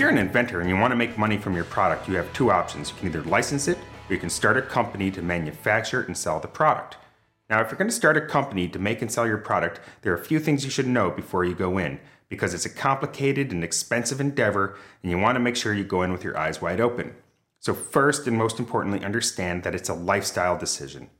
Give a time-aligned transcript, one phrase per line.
[0.00, 2.32] If you're an inventor and you want to make money from your product, you have
[2.32, 2.88] two options.
[2.88, 6.40] You can either license it or you can start a company to manufacture and sell
[6.40, 6.96] the product.
[7.50, 10.10] Now, if you're going to start a company to make and sell your product, there
[10.14, 12.00] are a few things you should know before you go in
[12.30, 16.00] because it's a complicated and expensive endeavor and you want to make sure you go
[16.00, 17.14] in with your eyes wide open.
[17.58, 21.10] So, first and most importantly, understand that it's a lifestyle decision.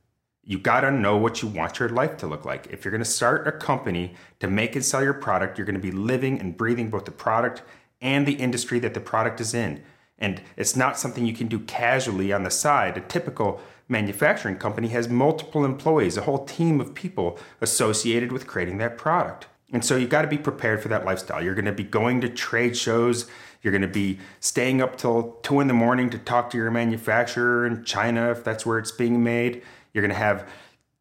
[0.43, 2.69] You got to know what you want your life to look like.
[2.69, 5.75] If you're going to start a company to make and sell your product, you're going
[5.75, 7.62] to be living and breathing both the product
[8.01, 9.83] and the industry that the product is in.
[10.19, 12.97] And it's not something you can do casually on the side.
[12.97, 18.79] A typical manufacturing company has multiple employees, a whole team of people associated with creating
[18.79, 19.47] that product.
[19.73, 21.43] And so you got to be prepared for that lifestyle.
[21.43, 23.27] You're going to be going to trade shows.
[23.63, 26.71] You're going to be staying up till two in the morning to talk to your
[26.71, 29.62] manufacturer in China if that's where it's being made.
[29.93, 30.48] You're going to have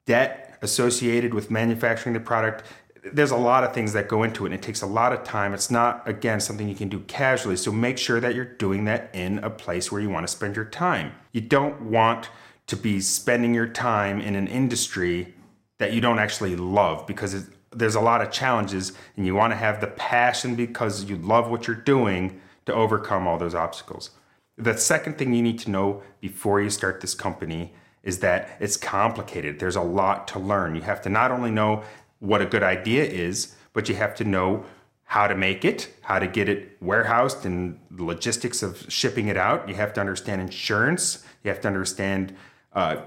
[0.05, 2.63] debt associated with manufacturing the product
[3.03, 5.23] there's a lot of things that go into it and it takes a lot of
[5.23, 8.85] time it's not again something you can do casually so make sure that you're doing
[8.85, 12.29] that in a place where you want to spend your time you don't want
[12.67, 15.33] to be spending your time in an industry
[15.77, 19.57] that you don't actually love because there's a lot of challenges and you want to
[19.57, 24.11] have the passion because you love what you're doing to overcome all those obstacles
[24.57, 28.77] the second thing you need to know before you start this company is that it's
[28.77, 29.59] complicated.
[29.59, 30.75] There's a lot to learn.
[30.75, 31.83] You have to not only know
[32.19, 34.65] what a good idea is, but you have to know
[35.09, 39.37] how to make it, how to get it warehoused, and the logistics of shipping it
[39.37, 39.67] out.
[39.67, 41.25] You have to understand insurance.
[41.43, 42.35] You have to understand
[42.73, 42.97] uh,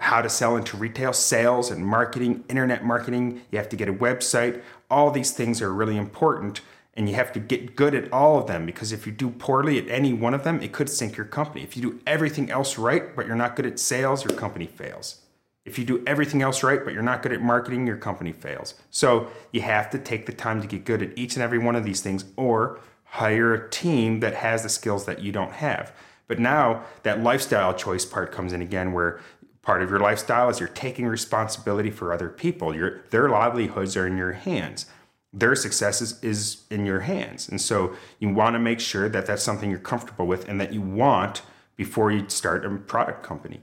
[0.00, 3.42] how to sell into retail, sales and marketing, internet marketing.
[3.52, 4.60] You have to get a website.
[4.90, 6.62] All these things are really important,
[6.94, 9.78] and you have to get good at all of them because if you do poorly
[9.78, 11.62] at any one of them, it could sink your company.
[11.62, 15.20] If you do everything else right, but you're not good at sales, your company fails.
[15.64, 18.74] If you do everything else right, but you're not good at marketing, your company fails.
[18.90, 21.74] So you have to take the time to get good at each and every one
[21.74, 25.94] of these things or hire a team that has the skills that you don't have.
[26.26, 29.20] But now that lifestyle choice part comes in again, where
[29.62, 32.74] part of your lifestyle is you're taking responsibility for other people.
[32.74, 34.86] Your, their livelihoods are in your hands.
[35.32, 37.48] Their success is, is in your hands.
[37.48, 40.72] And so you want to make sure that that's something you're comfortable with and that
[40.72, 41.42] you want
[41.76, 43.60] before you start a product company.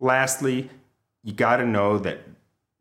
[0.00, 0.70] Lastly,
[1.26, 2.20] you got to know that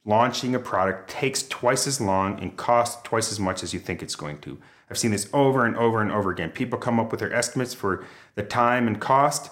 [0.05, 4.03] launching a product takes twice as long and costs twice as much as you think
[4.03, 4.59] it's going to.
[4.87, 6.51] I've seen this over and over and over again.
[6.51, 8.05] People come up with their estimates for
[8.35, 9.51] the time and cost,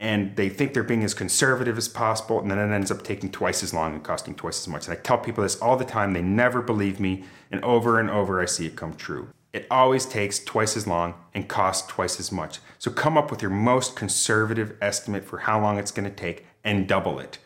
[0.00, 3.30] and they think they're being as conservative as possible, and then it ends up taking
[3.30, 4.88] twice as long and costing twice as much.
[4.88, 8.08] And I tell people this all the time, they never believe me, and over and
[8.08, 9.28] over I see it come true.
[9.52, 12.60] It always takes twice as long and costs twice as much.
[12.78, 16.46] So come up with your most conservative estimate for how long it's going to take
[16.64, 17.38] and double it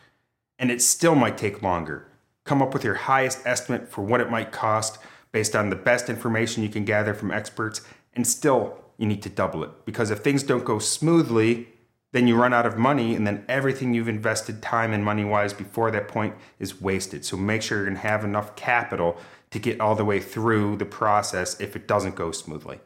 [0.59, 2.05] and it still might take longer.
[2.43, 4.99] Come up with your highest estimate for what it might cost
[5.31, 7.81] based on the best information you can gather from experts,
[8.13, 9.85] and still you need to double it.
[9.85, 11.69] Because if things don't go smoothly,
[12.11, 15.53] then you run out of money, and then everything you've invested time and money wise
[15.53, 17.23] before that point is wasted.
[17.23, 19.17] So make sure you're gonna have enough capital
[19.51, 22.79] to get all the way through the process if it doesn't go smoothly.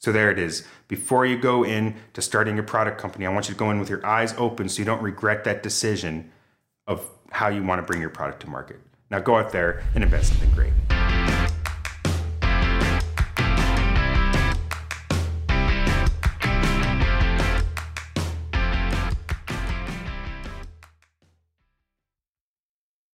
[0.00, 0.66] So there it is.
[0.86, 3.80] Before you go in to starting your product company, I want you to go in
[3.80, 6.30] with your eyes open so you don't regret that decision
[6.86, 8.80] of how you want to bring your product to market.
[9.10, 10.72] Now go out there and invent something great.